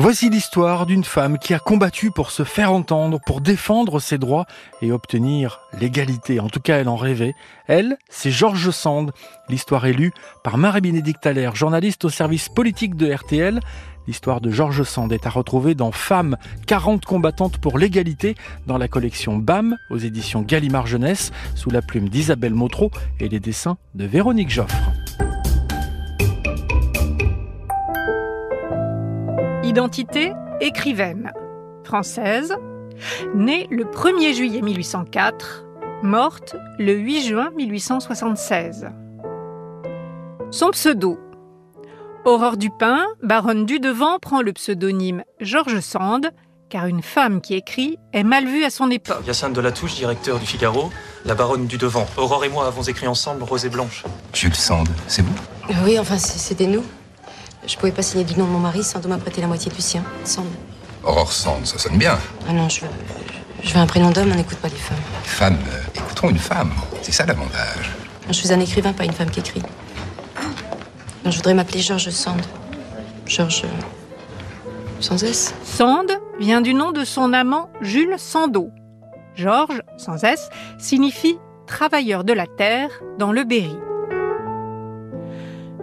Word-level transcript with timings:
Voici 0.00 0.30
l'histoire 0.30 0.86
d'une 0.86 1.02
femme 1.02 1.38
qui 1.38 1.54
a 1.54 1.58
combattu 1.58 2.12
pour 2.12 2.30
se 2.30 2.44
faire 2.44 2.72
entendre, 2.72 3.18
pour 3.26 3.40
défendre 3.40 3.98
ses 3.98 4.16
droits 4.16 4.46
et 4.80 4.92
obtenir 4.92 5.58
l'égalité. 5.80 6.38
En 6.38 6.48
tout 6.48 6.60
cas, 6.60 6.78
elle 6.78 6.88
en 6.88 6.94
rêvait. 6.94 7.34
Elle, 7.66 7.98
c'est 8.08 8.30
Georges 8.30 8.70
Sand. 8.70 9.10
L'histoire 9.48 9.86
est 9.86 9.92
lue 9.92 10.12
par 10.44 10.56
Marie-Bénédicte 10.56 11.26
Allaire, 11.26 11.56
journaliste 11.56 12.04
au 12.04 12.10
service 12.10 12.48
politique 12.48 12.94
de 12.94 13.12
RTL. 13.12 13.58
L'histoire 14.06 14.40
de 14.40 14.52
Georges 14.52 14.84
Sand 14.84 15.12
est 15.12 15.26
à 15.26 15.30
retrouver 15.30 15.74
dans 15.74 15.90
Femmes, 15.90 16.36
40 16.68 17.04
combattantes 17.04 17.58
pour 17.58 17.76
l'égalité, 17.76 18.36
dans 18.68 18.78
la 18.78 18.86
collection 18.86 19.36
BAM, 19.36 19.76
aux 19.90 19.98
éditions 19.98 20.42
Gallimard 20.42 20.86
Jeunesse, 20.86 21.32
sous 21.56 21.70
la 21.70 21.82
plume 21.82 22.08
d'Isabelle 22.08 22.54
Motro 22.54 22.92
et 23.18 23.28
les 23.28 23.40
dessins 23.40 23.78
de 23.96 24.04
Véronique 24.04 24.50
Joffre. 24.50 24.92
Identité 29.68 30.32
écrivaine, 30.62 31.30
française, 31.84 32.56
née 33.34 33.68
le 33.70 33.84
1er 33.84 34.34
juillet 34.34 34.62
1804, 34.62 35.66
morte 36.02 36.56
le 36.78 36.94
8 36.94 37.26
juin 37.26 37.50
1876. 37.54 38.88
Son 40.50 40.70
pseudo 40.70 41.20
Aurore 42.24 42.56
Dupin, 42.56 43.04
baronne 43.22 43.66
du 43.66 43.78
Devant, 43.78 44.18
prend 44.18 44.40
le 44.40 44.54
pseudonyme 44.54 45.22
Georges 45.38 45.80
Sand, 45.80 46.30
car 46.70 46.86
une 46.86 47.02
femme 47.02 47.42
qui 47.42 47.52
écrit 47.52 47.98
est 48.14 48.24
mal 48.24 48.46
vue 48.46 48.64
à 48.64 48.70
son 48.70 48.90
époque. 48.90 49.26
Hyacinthe 49.26 49.52
de 49.52 49.60
la 49.60 49.70
Touche, 49.70 49.96
directeur 49.96 50.38
du 50.38 50.46
Figaro, 50.46 50.90
la 51.26 51.34
baronne 51.34 51.66
du 51.66 51.76
Devant. 51.76 52.06
Aurore 52.16 52.46
et 52.46 52.48
moi 52.48 52.66
avons 52.66 52.84
écrit 52.84 53.06
ensemble 53.06 53.42
Rose 53.42 53.66
et 53.66 53.68
Blanche. 53.68 54.04
Jules 54.32 54.54
Sand, 54.54 54.88
c'est 55.08 55.20
vous? 55.20 55.34
Oui, 55.84 55.98
enfin, 55.98 56.16
c'était 56.16 56.66
nous. 56.66 56.84
Je 57.66 57.76
pouvais 57.76 57.92
pas 57.92 58.02
signer 58.02 58.24
du 58.24 58.38
nom 58.38 58.46
de 58.46 58.50
mon 58.50 58.58
mari 58.58 58.82
sans 58.82 59.04
m'a 59.06 59.18
prêter 59.18 59.40
la 59.40 59.46
moitié 59.46 59.70
du 59.70 59.80
sien. 59.80 60.02
Sand. 60.24 60.46
Aurore 61.04 61.32
Sand, 61.32 61.66
ça 61.66 61.78
sonne 61.78 61.98
bien. 61.98 62.18
Ah 62.48 62.52
non, 62.52 62.68
je 62.68 62.82
veux, 62.82 62.90
je 63.62 63.74
veux 63.74 63.80
un 63.80 63.86
prénom 63.86 64.10
d'homme, 64.10 64.30
on 64.32 64.36
n'écoute 64.36 64.58
pas 64.58 64.68
les 64.68 64.76
femmes. 64.76 64.98
Femmes, 65.24 65.58
euh, 65.72 65.98
écouteront 66.00 66.30
une 66.30 66.38
femme. 66.38 66.72
C'est 67.02 67.12
ça 67.12 67.26
l'avantage. 67.26 67.90
Je 68.28 68.32
suis 68.32 68.52
un 68.52 68.60
écrivain, 68.60 68.92
pas 68.92 69.04
une 69.04 69.12
femme 69.12 69.30
qui 69.30 69.40
écrit. 69.40 69.62
je 71.24 71.36
voudrais 71.36 71.54
m'appeler 71.54 71.80
Georges 71.80 72.10
Sand. 72.10 72.40
Georges. 73.26 73.64
Sans 75.00 75.22
S. 75.22 75.54
Sand 75.64 76.10
vient 76.40 76.60
du 76.60 76.74
nom 76.74 76.92
de 76.92 77.04
son 77.04 77.32
amant 77.32 77.70
Jules 77.80 78.16
Sandeau. 78.18 78.70
Georges, 79.34 79.82
sans 79.96 80.24
S, 80.24 80.50
signifie 80.78 81.38
travailleur 81.66 82.24
de 82.24 82.32
la 82.32 82.46
terre 82.46 82.90
dans 83.18 83.30
le 83.30 83.44
Berry. 83.44 83.76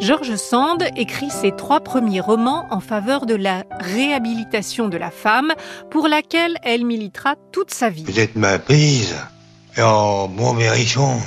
Georges 0.00 0.34
Sand 0.36 0.84
écrit 0.96 1.30
ses 1.30 1.52
trois 1.52 1.80
premiers 1.80 2.20
romans 2.20 2.66
en 2.70 2.80
faveur 2.80 3.26
de 3.26 3.34
la 3.34 3.64
réhabilitation 3.78 4.88
de 4.88 4.96
la 4.96 5.10
femme, 5.10 5.52
pour 5.90 6.08
laquelle 6.08 6.56
elle 6.64 6.84
militera 6.84 7.36
toute 7.52 7.70
sa 7.70 7.90
vie. 7.90 8.04
Vous 8.04 8.18
êtes 8.18 8.34
ma 8.34 8.58
prise, 8.58 9.14
et 9.76 9.82
en 9.82 10.26
bon 10.26 10.52
mérichon, 10.54 11.18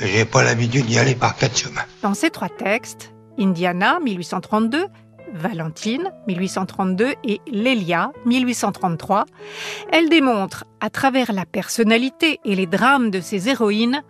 j'ai 0.00 0.24
pas 0.24 0.44
l'habitude 0.44 0.86
d'y 0.86 0.98
aller 0.98 1.16
par 1.16 1.36
quatre 1.36 1.58
chemins. 1.58 1.82
Dans 2.02 2.14
ces 2.14 2.30
trois 2.30 2.48
textes, 2.48 3.12
Indiana, 3.38 3.98
1832, 4.00 4.86
Valentine, 5.32 6.12
1832 6.28 7.14
et 7.24 7.40
Lélia, 7.50 8.12
1833, 8.26 9.24
elle 9.90 10.08
démontre, 10.08 10.64
à 10.80 10.88
travers 10.88 11.32
la 11.32 11.46
personnalité 11.46 12.38
et 12.44 12.54
les 12.54 12.66
drames 12.66 13.10
de 13.10 13.20
ses 13.20 13.48
héroïnes, 13.48 14.02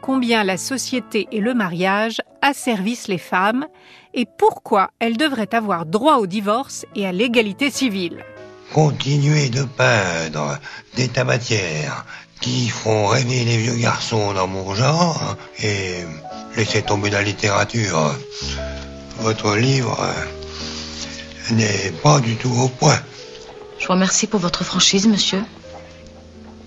combien 0.00 0.44
la 0.44 0.56
société 0.56 1.28
et 1.32 1.40
le 1.40 1.54
mariage 1.54 2.20
asservissent 2.42 3.08
les 3.08 3.18
femmes 3.18 3.66
et 4.14 4.26
pourquoi 4.26 4.90
elles 4.98 5.16
devraient 5.16 5.54
avoir 5.54 5.86
droit 5.86 6.16
au 6.16 6.26
divorce 6.26 6.86
et 6.94 7.06
à 7.06 7.12
l'égalité 7.12 7.70
civile. 7.70 8.24
Continuez 8.72 9.48
de 9.48 9.64
peindre 9.64 10.58
des 10.96 11.08
tabatières 11.08 12.04
qui 12.40 12.68
font 12.68 13.06
rêver 13.06 13.44
les 13.44 13.58
vieux 13.58 13.76
garçons 13.76 14.32
dans 14.32 14.46
mon 14.46 14.74
genre 14.74 15.36
et 15.62 16.04
laissez 16.56 16.82
tomber 16.82 17.10
la 17.10 17.22
littérature. 17.22 18.14
Votre 19.18 19.56
livre 19.56 19.98
n'est 21.50 21.92
pas 22.02 22.20
du 22.20 22.36
tout 22.36 22.52
au 22.60 22.68
point. 22.68 22.98
Je 23.78 23.86
vous 23.86 23.92
remercie 23.92 24.26
pour 24.26 24.40
votre 24.40 24.64
franchise, 24.64 25.06
monsieur. 25.06 25.42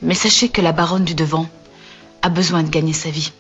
Mais 0.02 0.16
sachez 0.16 0.50
que 0.50 0.62
la 0.62 0.74
baronne 0.74 1.06
du 1.06 1.16
devant 1.16 1.48
a 2.24 2.30
besoin 2.30 2.64
de 2.64 2.70
gagner 2.70 2.94
sa 2.94 3.10
vie. 3.10 3.34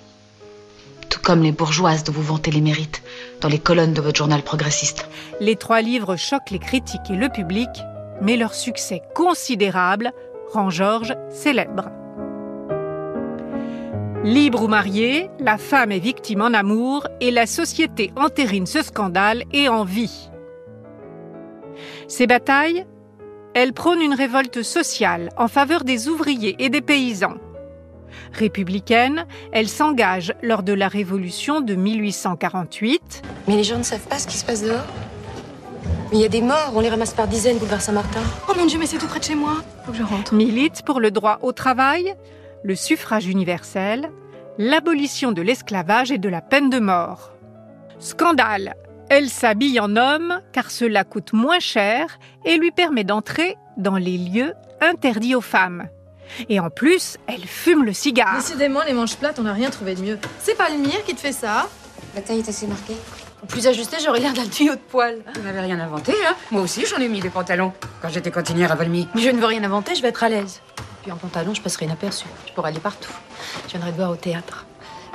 Tout 1.09 1.19
comme 1.21 1.41
les 1.41 1.53
bourgeoises 1.53 2.03
dont 2.03 2.11
vous 2.11 2.21
vantez 2.21 2.51
les 2.51 2.61
mérites 2.61 3.01
dans 3.41 3.47
les 3.47 3.57
colonnes 3.57 3.93
de 3.93 4.01
votre 4.01 4.17
journal 4.17 4.43
progressiste. 4.43 5.07
Les 5.39 5.55
trois 5.55 5.81
livres 5.81 6.17
choquent 6.17 6.51
les 6.51 6.59
critiques 6.59 7.09
et 7.09 7.15
le 7.15 7.29
public, 7.29 7.69
mais 8.21 8.35
leur 8.35 8.53
succès 8.53 9.01
considérable 9.15 10.11
rend 10.51 10.69
Georges 10.69 11.15
célèbre. 11.29 11.89
Libre 14.25 14.63
ou 14.63 14.67
mariée, 14.67 15.29
la 15.39 15.57
femme 15.57 15.91
est 15.91 15.99
victime 15.99 16.41
en 16.41 16.53
amour 16.53 17.07
et 17.19 17.31
la 17.31 17.45
société 17.45 18.11
entérine 18.15 18.65
ce 18.65 18.81
scandale 18.81 19.43
et 19.51 19.69
en 19.69 19.83
vie. 19.83 20.29
Ces 22.07 22.27
batailles, 22.27 22.85
elles 23.53 23.73
prônent 23.73 24.01
une 24.01 24.13
révolte 24.13 24.61
sociale 24.61 25.29
en 25.37 25.47
faveur 25.47 25.83
des 25.83 26.07
ouvriers 26.07 26.55
et 26.59 26.69
des 26.69 26.81
paysans. 26.81 27.35
Républicaine, 28.33 29.25
elle 29.51 29.67
s'engage 29.67 30.33
lors 30.41 30.63
de 30.63 30.73
la 30.73 30.87
Révolution 30.87 31.61
de 31.61 31.75
1848. 31.75 33.21
Mais 33.47 33.55
les 33.55 33.63
gens 33.63 33.77
ne 33.77 33.83
savent 33.83 34.07
pas 34.07 34.19
ce 34.19 34.27
qui 34.27 34.37
se 34.37 34.45
passe 34.45 34.63
dehors. 34.63 34.85
il 36.11 36.19
y 36.19 36.25
a 36.25 36.29
des 36.29 36.41
morts, 36.41 36.71
on 36.75 36.79
les 36.79 36.89
ramasse 36.89 37.13
par 37.13 37.27
dizaines, 37.27 37.57
boulevard 37.57 37.81
Saint-Martin. 37.81 38.21
Oh 38.49 38.53
mon 38.57 38.65
Dieu, 38.65 38.79
mais 38.79 38.85
c'est 38.85 38.97
tout 38.97 39.07
près 39.07 39.19
de 39.19 39.25
chez 39.25 39.35
moi. 39.35 39.55
Faut 39.85 39.91
que 39.91 39.97
je 39.97 40.03
rentre. 40.03 40.33
Milite 40.33 40.83
pour 40.85 40.99
le 40.99 41.11
droit 41.11 41.39
au 41.41 41.51
travail, 41.51 42.15
le 42.63 42.75
suffrage 42.75 43.27
universel, 43.27 44.09
l'abolition 44.57 45.31
de 45.31 45.41
l'esclavage 45.41 46.11
et 46.11 46.17
de 46.17 46.29
la 46.29 46.41
peine 46.41 46.69
de 46.69 46.79
mort. 46.79 47.33
Scandale 47.99 48.75
Elle 49.09 49.29
s'habille 49.29 49.79
en 49.79 49.95
homme 49.95 50.39
car 50.51 50.71
cela 50.71 51.03
coûte 51.03 51.33
moins 51.33 51.59
cher 51.59 52.19
et 52.45 52.57
lui 52.57 52.71
permet 52.71 53.03
d'entrer 53.03 53.57
dans 53.77 53.97
les 53.97 54.17
lieux 54.17 54.53
interdits 54.81 55.35
aux 55.35 55.41
femmes. 55.41 55.87
Et 56.49 56.59
en 56.59 56.69
plus, 56.69 57.17
elle 57.27 57.45
fume 57.45 57.83
le 57.85 57.93
cigare. 57.93 58.37
Décidément, 58.37 58.81
les 58.85 58.93
manches 58.93 59.15
plates, 59.15 59.39
on 59.39 59.43
n'a 59.43 59.53
rien 59.53 59.69
trouvé 59.69 59.95
de 59.95 60.01
mieux. 60.01 60.19
C'est 60.39 60.57
pas 60.57 60.69
le 60.69 60.77
mire 60.77 61.03
qui 61.05 61.15
te 61.15 61.19
fait 61.19 61.31
ça 61.31 61.67
La 62.15 62.21
taille 62.21 62.39
est 62.39 62.49
assez 62.49 62.67
marquée. 62.67 62.95
Plus 63.47 63.67
ajusté, 63.67 63.97
j'aurais 64.03 64.19
l'air 64.19 64.33
d'un 64.33 64.45
tuyau 64.45 64.73
de 64.73 64.79
poil. 64.79 65.17
Vous 65.35 65.41
n'avez 65.41 65.59
rien 65.59 65.79
inventé, 65.79 66.13
hein 66.25 66.33
Moi 66.51 66.61
aussi, 66.61 66.85
j'en 66.85 66.97
ai 66.97 67.09
mis 67.09 67.19
des 67.19 67.29
pantalons 67.29 67.73
quand 68.01 68.09
j'étais 68.09 68.31
cantinière 68.31 68.71
à 68.71 68.75
Valmy. 68.75 69.07
Mais 69.15 69.21
je 69.21 69.29
ne 69.29 69.39
veux 69.39 69.45
rien 69.45 69.63
inventer, 69.63 69.95
je 69.95 70.01
vais 70.01 70.07
être 70.09 70.23
à 70.23 70.29
l'aise. 70.29 70.61
Puis 71.01 71.11
en 71.11 71.17
pantalon, 71.17 71.53
je 71.53 71.61
passerai 71.61 71.85
inaperçu. 71.85 72.25
Je 72.47 72.53
pourrai 72.53 72.69
aller 72.69 72.79
partout. 72.79 73.11
Je 73.65 73.71
viendrai 73.71 73.91
te 73.91 73.97
voir 73.97 74.11
au 74.11 74.15
théâtre. 74.15 74.65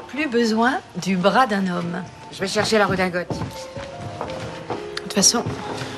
Plus 0.09 0.27
besoin 0.29 0.81
du 0.97 1.17
bras 1.17 1.47
d'un 1.47 1.67
homme. 1.69 2.03
Je 2.33 2.41
vais 2.41 2.49
chercher 2.49 2.77
la 2.77 2.87
redingote. 2.87 3.29
De 3.31 5.03
toute 5.03 5.15
façon, 5.15 5.43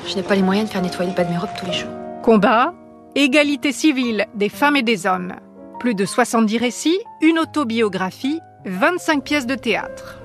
je 0.07 0.15
n'ai 0.15 0.23
pas 0.23 0.35
les 0.35 0.41
moyens 0.41 0.67
de 0.69 0.73
faire 0.73 0.81
nettoyer 0.81 1.11
le 1.11 1.15
bas 1.15 1.25
de 1.25 1.31
mes 1.31 1.37
robes 1.37 1.49
tous 1.59 1.65
les 1.65 1.73
jours. 1.73 1.89
Combat, 2.23 2.73
Égalité 3.15 3.73
civile 3.73 4.25
des 4.35 4.47
femmes 4.47 4.77
et 4.77 4.83
des 4.83 5.05
hommes. 5.05 5.33
Plus 5.81 5.95
de 5.95 6.05
70 6.05 6.57
récits, 6.57 6.99
une 7.21 7.39
autobiographie, 7.39 8.39
25 8.65 9.21
pièces 9.21 9.45
de 9.45 9.55
théâtre. 9.55 10.21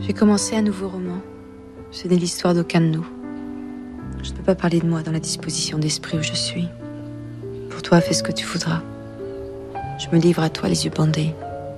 J'ai 0.00 0.14
commencé 0.14 0.56
un 0.56 0.62
nouveau 0.62 0.88
roman. 0.88 1.18
Ce 1.90 2.08
n'est 2.08 2.16
l'histoire 2.16 2.54
d'aucun 2.54 2.80
de 2.80 2.86
nous. 2.86 3.06
Je 4.22 4.30
ne 4.30 4.36
peux 4.38 4.42
pas 4.42 4.54
parler 4.54 4.80
de 4.80 4.86
moi 4.86 5.02
dans 5.02 5.12
la 5.12 5.20
disposition 5.20 5.76
d'esprit 5.76 6.16
où 6.16 6.22
je 6.22 6.32
suis. 6.32 6.68
Pour 7.68 7.82
toi, 7.82 8.00
fais 8.00 8.14
ce 8.14 8.22
que 8.22 8.32
tu 8.32 8.46
voudras. 8.46 8.80
Je 9.98 10.08
me 10.08 10.18
livre 10.18 10.42
à 10.42 10.48
toi 10.48 10.70
les 10.70 10.86
yeux 10.86 10.92
bandés. 10.96 11.34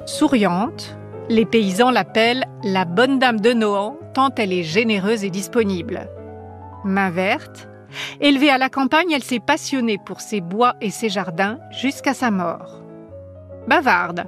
Souriante, 0.06 0.96
les 1.28 1.44
paysans 1.44 1.90
l'appellent 1.90 2.44
la 2.62 2.84
bonne 2.84 3.18
dame 3.18 3.40
de 3.40 3.52
Nohant 3.52 3.98
tant 4.14 4.30
elle 4.36 4.52
est 4.52 4.62
généreuse 4.62 5.24
et 5.24 5.30
disponible. 5.30 6.08
Main 6.84 7.10
verte, 7.10 7.68
Élevée 8.20 8.50
à 8.50 8.58
la 8.58 8.68
campagne, 8.68 9.10
elle 9.12 9.22
s'est 9.22 9.40
passionnée 9.40 9.98
pour 10.04 10.20
ses 10.20 10.40
bois 10.40 10.74
et 10.80 10.90
ses 10.90 11.08
jardins 11.08 11.58
jusqu'à 11.70 12.14
sa 12.14 12.30
mort. 12.30 12.82
Bavarde. 13.66 14.24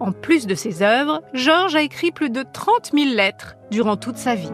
En 0.00 0.12
plus 0.12 0.46
de 0.46 0.54
ses 0.54 0.82
œuvres, 0.82 1.22
Georges 1.32 1.76
a 1.76 1.82
écrit 1.82 2.12
plus 2.12 2.30
de 2.30 2.44
30 2.52 2.92
000 2.92 3.14
lettres 3.14 3.56
durant 3.70 3.96
toute 3.96 4.18
sa 4.18 4.34
vie. 4.34 4.52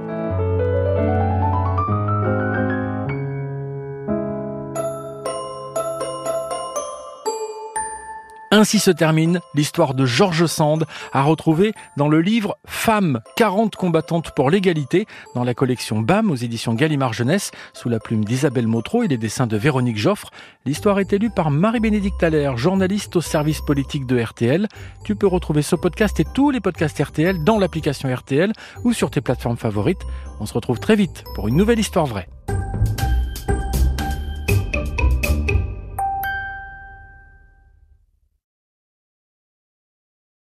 Ainsi 8.60 8.78
se 8.78 8.90
termine 8.90 9.40
l'histoire 9.54 9.94
de 9.94 10.04
Georges 10.04 10.44
Sand, 10.44 10.84
à 11.14 11.22
retrouver 11.22 11.72
dans 11.96 12.08
le 12.08 12.20
livre 12.20 12.58
Femmes, 12.66 13.20
40 13.36 13.74
combattantes 13.74 14.32
pour 14.36 14.50
l'égalité, 14.50 15.06
dans 15.34 15.44
la 15.44 15.54
collection 15.54 16.00
BAM 16.00 16.30
aux 16.30 16.36
éditions 16.36 16.74
Gallimard 16.74 17.14
Jeunesse, 17.14 17.52
sous 17.72 17.88
la 17.88 17.98
plume 17.98 18.22
d'Isabelle 18.22 18.66
Motro 18.66 19.02
et 19.02 19.08
les 19.08 19.16
dessins 19.16 19.46
de 19.46 19.56
Véronique 19.56 19.96
Joffre. 19.96 20.28
L'histoire 20.66 20.98
est 20.98 21.14
élue 21.14 21.30
par 21.30 21.50
Marie-Bénédicte 21.50 22.22
Allaire, 22.22 22.58
journaliste 22.58 23.16
au 23.16 23.22
service 23.22 23.62
politique 23.62 24.04
de 24.04 24.20
RTL. 24.20 24.68
Tu 25.06 25.16
peux 25.16 25.26
retrouver 25.26 25.62
ce 25.62 25.74
podcast 25.74 26.20
et 26.20 26.26
tous 26.34 26.50
les 26.50 26.60
podcasts 26.60 27.02
RTL 27.02 27.42
dans 27.42 27.58
l'application 27.58 28.14
RTL 28.14 28.52
ou 28.84 28.92
sur 28.92 29.10
tes 29.10 29.22
plateformes 29.22 29.56
favorites. 29.56 30.02
On 30.38 30.44
se 30.44 30.52
retrouve 30.52 30.80
très 30.80 30.96
vite 30.96 31.24
pour 31.34 31.48
une 31.48 31.56
nouvelle 31.56 31.78
histoire 31.78 32.04
vraie. 32.04 32.28